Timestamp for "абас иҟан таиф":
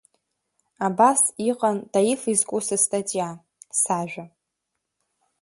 0.87-2.21